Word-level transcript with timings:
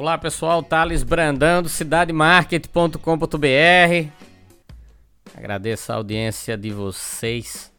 Olá 0.00 0.16
pessoal, 0.16 0.62
Thales 0.62 1.02
Brandão 1.02 1.64
cidademarket.com.br. 1.64 4.08
Agradeço 5.36 5.90
a 5.90 5.96
audiência 5.96 6.56
de 6.56 6.70
vocês. 6.70 7.72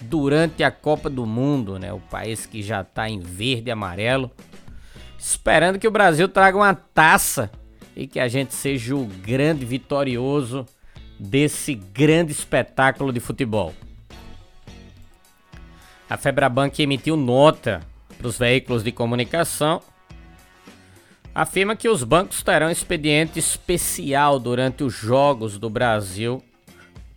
durante 0.01 0.61
a 0.61 0.71
Copa 0.71 1.09
do 1.09 1.25
Mundo, 1.25 1.79
né? 1.79 1.93
O 1.93 2.01
país 2.01 2.45
que 2.45 2.61
já 2.61 2.81
está 2.81 3.09
em 3.09 3.21
verde 3.21 3.69
e 3.69 3.71
amarelo 3.71 4.29
esperando 5.19 5.77
que 5.77 5.87
o 5.87 5.91
Brasil 5.91 6.29
traga 6.29 6.57
uma 6.57 6.73
taça 6.73 7.51
e 7.95 8.07
que 8.07 8.19
a 8.19 8.27
gente 8.29 8.53
seja 8.53 8.95
o 8.95 9.05
grande 9.05 9.65
vitorioso 9.65 10.65
desse 11.19 11.75
grande 11.75 12.31
espetáculo 12.31 13.11
de 13.11 13.19
futebol. 13.19 13.73
A 16.09 16.15
Febrabank 16.15 16.81
emitiu 16.81 17.17
nota 17.17 17.81
para 18.17 18.27
os 18.27 18.37
veículos 18.37 18.83
de 18.83 18.91
comunicação. 18.91 19.81
Afirma 21.35 21.75
que 21.75 21.89
os 21.89 22.03
bancos 22.03 22.41
terão 22.41 22.71
expediente 22.71 23.37
especial 23.37 24.39
durante 24.39 24.83
os 24.83 24.93
Jogos 24.93 25.57
do 25.57 25.69
Brasil 25.69 26.41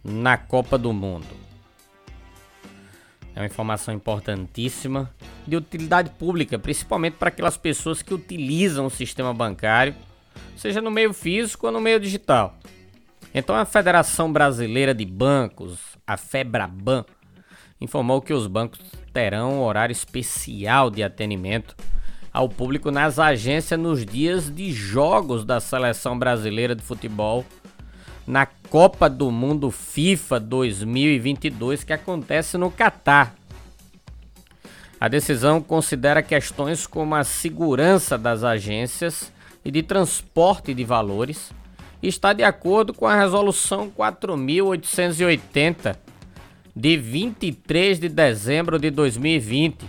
na 0.04 0.36
Copa 0.36 0.76
do 0.76 0.92
Mundo. 0.92 1.41
É 3.34 3.40
uma 3.40 3.46
informação 3.46 3.94
importantíssima 3.94 5.10
de 5.46 5.56
utilidade 5.56 6.10
pública, 6.10 6.58
principalmente 6.58 7.14
para 7.14 7.28
aquelas 7.28 7.56
pessoas 7.56 8.02
que 8.02 8.12
utilizam 8.12 8.86
o 8.86 8.90
sistema 8.90 9.32
bancário, 9.32 9.94
seja 10.56 10.80
no 10.80 10.90
meio 10.90 11.12
físico 11.12 11.66
ou 11.66 11.72
no 11.72 11.80
meio 11.80 11.98
digital. 11.98 12.58
Então 13.34 13.56
a 13.56 13.64
Federação 13.64 14.30
Brasileira 14.30 14.94
de 14.94 15.06
Bancos, 15.06 15.78
a 16.06 16.16
FEBRABAN, 16.16 17.04
informou 17.80 18.20
que 18.20 18.34
os 18.34 18.46
bancos 18.46 18.80
terão 19.12 19.54
um 19.54 19.62
horário 19.62 19.92
especial 19.92 20.90
de 20.90 21.02
atendimento 21.02 21.74
ao 22.32 22.48
público 22.48 22.90
nas 22.90 23.18
agências 23.18 23.78
nos 23.78 24.04
dias 24.04 24.48
de 24.48 24.72
jogos 24.72 25.44
da 25.44 25.60
seleção 25.60 26.18
brasileira 26.18 26.74
de 26.74 26.82
futebol 26.82 27.44
na 28.26 28.46
Copa 28.46 29.08
do 29.08 29.30
Mundo 29.30 29.70
FIFA 29.70 30.40
2022 30.40 31.84
que 31.84 31.92
acontece 31.92 32.56
no 32.56 32.70
Catar. 32.70 33.34
A 35.00 35.08
decisão 35.08 35.60
considera 35.60 36.22
questões 36.22 36.86
como 36.86 37.14
a 37.14 37.24
segurança 37.24 38.16
das 38.16 38.44
agências 38.44 39.32
e 39.64 39.70
de 39.70 39.82
transporte 39.82 40.72
de 40.72 40.84
valores 40.84 41.52
e 42.02 42.08
está 42.08 42.32
de 42.32 42.42
acordo 42.42 42.94
com 42.94 43.06
a 43.06 43.16
Resolução 43.16 43.90
4880 43.90 45.98
de 46.74 46.96
23 46.96 48.00
de 48.00 48.08
dezembro 48.08 48.78
de 48.78 48.90
2020 48.90 49.84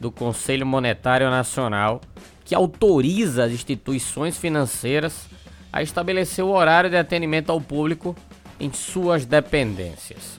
do 0.00 0.10
Conselho 0.10 0.66
Monetário 0.66 1.30
Nacional, 1.30 2.00
que 2.44 2.54
autoriza 2.54 3.44
as 3.44 3.52
instituições 3.52 4.36
financeiras 4.36 5.28
a 5.74 5.82
estabelecer 5.82 6.44
o 6.44 6.52
horário 6.52 6.88
de 6.88 6.96
atendimento 6.96 7.50
ao 7.50 7.60
público 7.60 8.14
em 8.60 8.72
suas 8.72 9.26
dependências. 9.26 10.38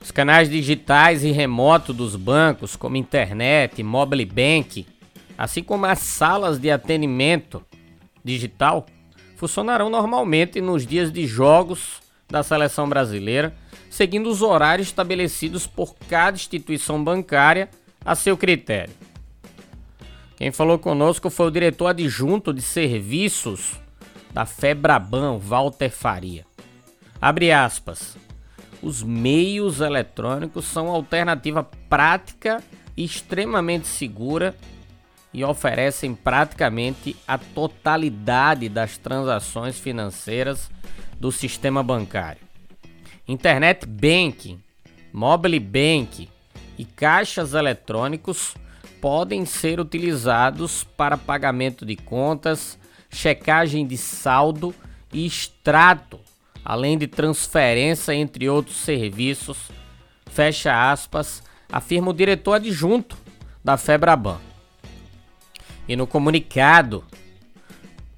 Os 0.00 0.10
canais 0.10 0.50
digitais 0.50 1.22
e 1.22 1.30
remotos 1.30 1.94
dos 1.94 2.16
bancos, 2.16 2.74
como 2.74 2.96
internet, 2.96 3.84
mobile 3.84 4.24
bank, 4.24 4.84
assim 5.38 5.62
como 5.62 5.86
as 5.86 6.00
salas 6.00 6.58
de 6.58 6.72
atendimento 6.72 7.64
digital, 8.24 8.84
funcionarão 9.36 9.88
normalmente 9.88 10.60
nos 10.60 10.84
dias 10.84 11.12
de 11.12 11.24
jogos 11.24 12.00
da 12.28 12.42
seleção 12.42 12.88
brasileira, 12.88 13.54
seguindo 13.88 14.28
os 14.28 14.42
horários 14.42 14.88
estabelecidos 14.88 15.68
por 15.68 15.94
cada 16.08 16.36
instituição 16.36 17.02
bancária 17.04 17.70
a 18.04 18.16
seu 18.16 18.36
critério. 18.36 18.92
Quem 20.40 20.50
falou 20.50 20.78
conosco 20.78 21.28
foi 21.28 21.48
o 21.48 21.50
diretor 21.50 21.88
adjunto 21.88 22.50
de 22.50 22.62
serviços 22.62 23.78
da 24.32 24.46
Febraban, 24.46 25.36
Walter 25.36 25.90
Faria. 25.90 26.46
Abre 27.20 27.52
aspas. 27.52 28.16
Os 28.82 29.02
meios 29.02 29.82
eletrônicos 29.82 30.64
são 30.64 30.88
alternativa 30.88 31.62
prática 31.90 32.64
e 32.96 33.04
extremamente 33.04 33.86
segura 33.86 34.56
e 35.30 35.44
oferecem 35.44 36.14
praticamente 36.14 37.14
a 37.28 37.36
totalidade 37.36 38.66
das 38.70 38.96
transações 38.96 39.78
financeiras 39.78 40.70
do 41.20 41.30
sistema 41.30 41.82
bancário. 41.82 42.40
Internet 43.28 43.84
banking, 43.84 44.58
mobile 45.12 45.60
banking 45.60 46.28
e 46.78 46.86
caixas 46.86 47.52
eletrônicos 47.52 48.54
podem 49.00 49.44
ser 49.44 49.80
utilizados 49.80 50.84
para 50.84 51.16
pagamento 51.16 51.86
de 51.86 51.96
contas, 51.96 52.78
checagem 53.10 53.86
de 53.86 53.96
saldo 53.96 54.74
e 55.12 55.26
extrato, 55.26 56.20
além 56.64 56.96
de 56.98 57.06
transferência 57.06 58.14
entre 58.14 58.48
outros 58.48 58.76
serviços. 58.76 59.70
Fecha 60.26 60.90
aspas, 60.90 61.42
afirma 61.70 62.10
o 62.10 62.14
diretor 62.14 62.54
adjunto 62.54 63.16
da 63.64 63.76
Febraban. 63.76 64.38
E 65.88 65.96
no 65.96 66.06
comunicado, 66.06 67.04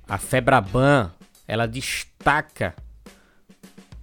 a 0.07 0.19
Febraban, 0.19 1.11
ela 1.47 1.67
destaca 1.67 2.75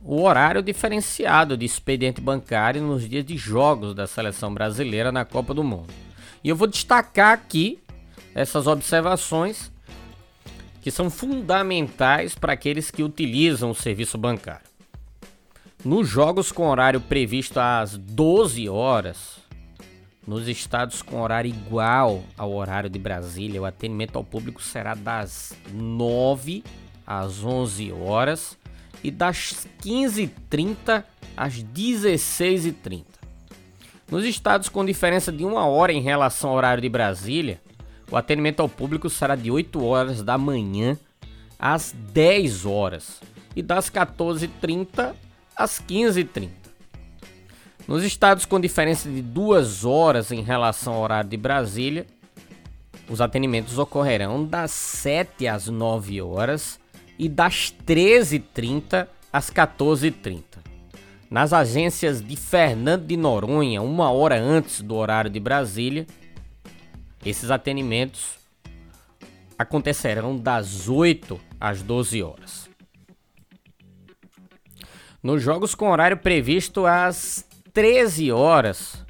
o 0.01 0.23
horário 0.23 0.63
diferenciado 0.63 1.57
de 1.57 1.65
expediente 1.65 2.21
bancário 2.21 2.81
nos 2.81 3.07
dias 3.07 3.25
de 3.25 3.37
jogos 3.37 3.93
da 3.93 4.07
seleção 4.07 4.53
brasileira 4.53 5.11
na 5.11 5.25
Copa 5.25 5.53
do 5.53 5.63
Mundo. 5.63 6.08
E 6.43 6.49
eu 6.49 6.55
vou 6.55 6.67
destacar 6.67 7.33
aqui 7.33 7.79
essas 8.33 8.67
observações 8.67 9.71
que 10.81 10.91
são 10.91 11.09
fundamentais 11.09 12.35
para 12.35 12.53
aqueles 12.53 12.89
que 12.89 13.03
utilizam 13.03 13.71
o 13.71 13.75
serviço 13.75 14.17
bancário. 14.17 14.67
Nos 15.83 16.07
jogos 16.07 16.51
com 16.51 16.67
horário 16.67 16.99
previsto 17.01 17.57
às 17.57 17.97
12 17.97 18.67
horas, 18.69 19.37
nos 20.27 20.47
estados 20.47 21.01
com 21.01 21.21
horário 21.21 21.49
igual 21.49 22.23
ao 22.37 22.53
horário 22.53 22.89
de 22.89 22.99
Brasília, 22.99 23.61
o 23.61 23.65
atendimento 23.65 24.15
ao 24.17 24.23
público 24.23 24.61
será 24.61 24.93
das 24.93 25.53
9 25.73 26.63
às 27.05 27.43
11 27.43 27.91
horas 27.93 28.57
e 29.03 29.09
das 29.09 29.67
15h30 29.81 31.03
às 31.35 31.63
16h30. 31.63 33.18
Nos 34.11 34.25
estados 34.25 34.69
com 34.69 34.83
diferença 34.83 35.31
de 35.31 35.45
uma 35.45 35.67
hora 35.67 35.93
em 35.93 36.01
relação 36.01 36.49
ao 36.49 36.55
horário 36.55 36.81
de 36.81 36.89
Brasília, 36.89 37.61
o 38.09 38.17
atendimento 38.17 38.59
ao 38.59 38.67
público 38.67 39.07
será 39.07 39.35
de 39.35 39.51
8 39.51 39.83
horas 39.85 40.23
da 40.23 40.35
manhã 40.35 40.97
às 41.59 41.93
10 42.11 42.65
horas 42.65 43.21
e 43.55 43.61
das 43.61 43.87
14h30 43.87 45.13
às 45.55 45.79
15h30. 45.79 46.49
Nos 47.87 48.03
estados 48.03 48.45
com 48.45 48.59
diferença 48.59 49.07
de 49.07 49.21
2 49.21 49.85
horas 49.85 50.31
em 50.31 50.41
relação 50.41 50.93
ao 50.93 51.03
horário 51.03 51.29
de 51.29 51.37
Brasília, 51.37 52.07
os 53.07 53.21
atendimentos 53.21 53.77
ocorrerão 53.77 54.43
das 54.43 54.71
7 54.71 55.47
às 55.47 55.67
9 55.67 56.19
horas 56.19 56.79
e 57.17 57.29
das 57.29 57.71
13h30 57.85 59.07
às 59.31 59.51
14h30 59.51 60.68
nas 61.29 61.53
agências 61.53 62.21
de 62.21 62.35
Fernando 62.35 63.05
de 63.05 63.15
Noronha, 63.15 63.81
uma 63.81 64.11
hora 64.11 64.39
antes 64.39 64.81
do 64.81 64.95
horário 64.95 65.29
de 65.29 65.39
Brasília. 65.39 66.07
Esses 67.23 67.51
atendimentos 67.51 68.39
acontecerão 69.57 70.35
das 70.35 70.87
8 70.87 71.39
às 71.59 71.81
12 71.83 72.23
horas. 72.23 72.69
Nos 75.21 75.43
jogos 75.43 75.75
com 75.75 75.89
horário 75.89 76.17
previsto 76.17 76.85
às 76.85 77.45
13 77.73 78.31
horas, 78.31 79.05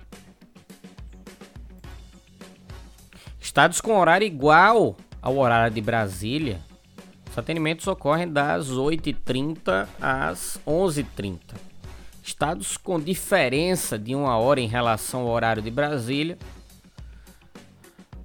estados 3.40 3.80
com 3.80 3.98
horário 3.98 4.26
igual 4.26 4.98
ao 5.22 5.38
horário 5.38 5.74
de 5.74 5.82
Brasília 5.82 6.62
Os 7.30 7.38
atendimentos 7.38 7.86
ocorrem 7.88 8.28
das 8.28 8.70
8h30 8.70 9.88
às 10.02 10.60
11h30. 10.66 11.69
Estados 12.24 12.78
com 12.78 13.00
diferença 13.00 13.98
de 13.98 14.16
uma 14.16 14.38
hora 14.38 14.60
em 14.60 14.68
relação 14.68 15.22
ao 15.22 15.28
horário 15.28 15.62
de 15.62 15.72
Brasília. 15.72 16.38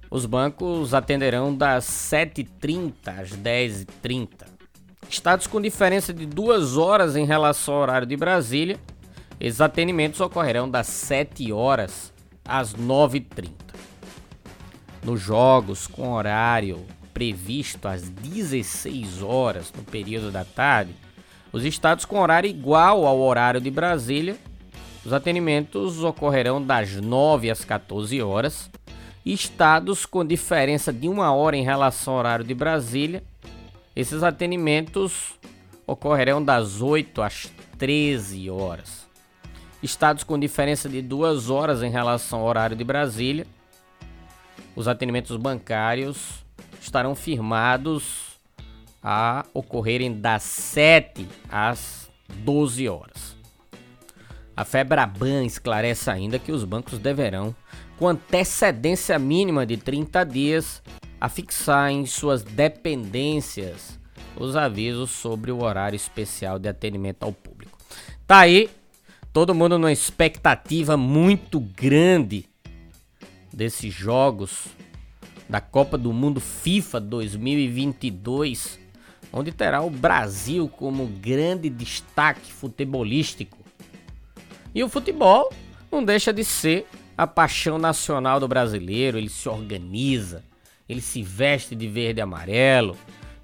Os 0.09 0.25
bancos 0.25 0.93
atenderão 0.93 1.55
das 1.55 1.85
7h30 1.85 2.93
às 3.07 3.31
10h30. 3.31 4.45
Estados 5.09 5.47
com 5.47 5.61
diferença 5.61 6.13
de 6.13 6.25
duas 6.25 6.77
horas 6.77 7.15
em 7.15 7.25
relação 7.25 7.75
ao 7.75 7.81
horário 7.81 8.07
de 8.07 8.15
Brasília. 8.15 8.79
Esses 9.39 9.61
atendimentos 9.61 10.19
ocorrerão 10.21 10.69
das 10.69 10.87
7 10.87 11.51
horas 11.51 12.13
às 12.43 12.73
9h30. 12.73 13.51
Nos 15.03 15.21
jogos 15.21 15.87
com 15.87 16.13
horário 16.13 16.85
previsto 17.13 17.87
às 17.87 18.09
16 18.09 19.21
horas 19.21 19.71
no 19.75 19.83
período 19.83 20.31
da 20.31 20.43
tarde, 20.43 20.93
os 21.55 21.63
estados 21.63 22.03
com 22.03 22.19
horário 22.19 22.49
igual 22.49 23.07
ao 23.07 23.17
horário 23.17 23.61
de 23.61 23.71
Brasília, 23.71 24.35
os 25.05 25.13
atendimentos 25.13 26.03
ocorrerão 26.03 26.61
das 26.61 26.95
9 26.95 27.49
às 27.49 27.63
14 27.63 28.21
horas. 28.21 28.69
Estados 29.25 30.05
com 30.05 30.25
diferença 30.25 30.91
de 30.91 31.07
uma 31.07 31.33
hora 31.33 31.55
em 31.55 31.63
relação 31.63 32.15
ao 32.15 32.19
horário 32.19 32.43
de 32.43 32.53
Brasília, 32.53 33.23
esses 33.95 34.21
atendimentos 34.21 35.35
ocorrerão 35.87 36.43
das 36.43 36.81
8 36.81 37.21
às 37.21 37.49
13 37.77 38.49
horas. 38.49 39.07
Estados 39.81 40.25
com 40.25 40.37
diferença 40.37 40.89
de 40.89 41.01
duas 41.01 41.49
horas 41.49 41.81
em 41.81 41.89
relação 41.89 42.41
ao 42.41 42.47
horário 42.47 42.75
de 42.75 42.83
Brasília, 42.83 43.47
os 44.75 44.89
atendimentos 44.89 45.37
bancários 45.37 46.45
estarão 46.81 47.15
firmados 47.15 48.24
a 49.07 49.45
ocorrerem 49.53 50.19
das 50.19 50.41
7 50.41 51.27
às 51.47 52.09
12 52.37 52.89
horas. 52.89 53.37
A 54.57 54.65
Febraban 54.65 55.45
esclarece 55.45 56.09
ainda 56.09 56.39
que 56.39 56.51
os 56.51 56.63
bancos 56.63 56.97
deverão, 56.97 57.55
com 57.99 58.07
antecedência 58.07 59.19
mínima 59.19 59.63
de 59.63 59.77
30 59.77 60.23
dias, 60.23 60.81
afixar 61.21 61.91
em 61.91 62.07
suas 62.07 62.41
dependências 62.41 63.99
os 64.35 64.55
avisos 64.55 65.11
sobre 65.11 65.51
o 65.51 65.61
horário 65.61 65.95
especial 65.95 66.57
de 66.57 66.67
atendimento 66.67 67.21
ao 67.21 67.31
público. 67.31 67.77
Tá 68.25 68.39
aí, 68.39 68.71
todo 69.31 69.53
mundo 69.53 69.77
numa 69.77 69.91
expectativa 69.91 70.97
muito 70.97 71.59
grande 71.59 72.45
desses 73.53 73.93
jogos 73.93 74.65
da 75.47 75.61
Copa 75.61 75.95
do 75.95 76.11
Mundo 76.11 76.41
FIFA 76.41 76.99
2022, 77.01 78.84
onde 79.31 79.51
terá 79.51 79.81
o 79.81 79.89
Brasil 79.89 80.67
como 80.67 81.05
grande 81.05 81.69
destaque 81.69 82.51
futebolístico. 82.51 83.57
E 84.73 84.83
o 84.83 84.89
futebol 84.89 85.51
não 85.91 86.03
deixa 86.03 86.33
de 86.33 86.43
ser 86.43 86.87
a 87.17 87.25
paixão 87.25 87.77
nacional 87.77 88.39
do 88.39 88.47
brasileiro, 88.47 89.17
ele 89.17 89.29
se 89.29 89.47
organiza, 89.47 90.43
ele 90.87 91.01
se 91.01 91.23
veste 91.23 91.75
de 91.75 91.87
verde 91.87 92.19
e 92.19 92.21
amarelo, 92.21 92.97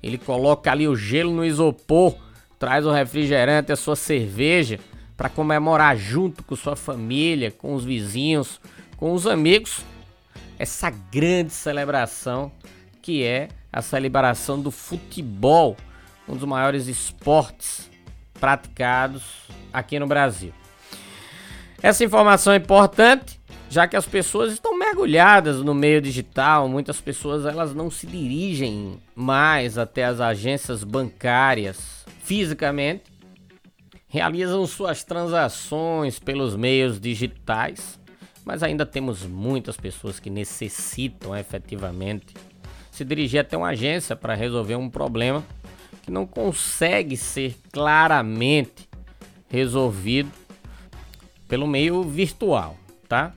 ele 0.03 0.17
coloca 0.17 0.71
ali 0.71 0.87
o 0.87 0.95
gelo 0.95 1.33
no 1.33 1.45
isopor, 1.45 2.15
traz 2.59 2.85
o 2.85 2.91
refrigerante, 2.91 3.71
a 3.71 3.75
sua 3.75 3.95
cerveja 3.95 4.79
para 5.15 5.29
comemorar 5.29 5.95
junto 5.95 6.43
com 6.43 6.55
sua 6.55 6.75
família, 6.75 7.51
com 7.51 7.73
os 7.73 7.85
vizinhos, 7.85 8.59
com 8.97 9.13
os 9.13 9.25
amigos 9.25 9.85
essa 10.61 10.91
grande 10.91 11.51
celebração 11.51 12.51
que 13.01 13.23
é 13.23 13.49
a 13.71 13.81
celebração 13.81 14.61
do 14.61 14.71
futebol, 14.71 15.75
um 16.27 16.35
dos 16.35 16.45
maiores 16.45 16.87
esportes 16.87 17.89
praticados 18.39 19.23
aqui 19.71 19.99
no 19.99 20.07
Brasil. 20.07 20.53
Essa 21.81 22.03
informação 22.03 22.53
é 22.53 22.57
importante, 22.57 23.39
já 23.69 23.87
que 23.87 23.95
as 23.95 24.05
pessoas 24.05 24.53
estão 24.53 24.77
mergulhadas 24.77 25.57
no 25.57 25.73
meio 25.73 26.01
digital, 26.01 26.67
muitas 26.67 27.01
pessoas 27.01 27.45
elas 27.45 27.73
não 27.73 27.89
se 27.89 28.05
dirigem 28.05 28.99
mais 29.15 29.77
até 29.77 30.05
as 30.05 30.19
agências 30.19 30.83
bancárias 30.83 32.05
fisicamente, 32.23 33.03
realizam 34.07 34.65
suas 34.67 35.03
transações 35.03 36.19
pelos 36.19 36.55
meios 36.55 36.99
digitais 36.99 37.99
mas 38.45 38.63
ainda 38.63 38.85
temos 38.85 39.23
muitas 39.25 39.77
pessoas 39.77 40.19
que 40.19 40.29
necessitam 40.29 41.35
efetivamente 41.35 42.33
se 42.91 43.05
dirigir 43.05 43.39
até 43.39 43.57
uma 43.57 43.69
agência 43.69 44.15
para 44.15 44.35
resolver 44.35 44.75
um 44.75 44.89
problema 44.89 45.43
que 46.03 46.11
não 46.11 46.25
consegue 46.25 47.15
ser 47.15 47.55
claramente 47.71 48.89
resolvido 49.49 50.31
pelo 51.47 51.67
meio 51.67 52.03
virtual, 52.03 52.77
tá? 53.07 53.33